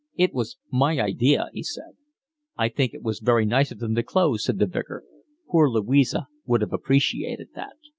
[0.15, 1.91] "It was my idea," he said.
[2.57, 5.03] "I think it was very nice of them to close," said the Vicar.
[5.47, 7.73] "Poor Louisa would have appreciated that."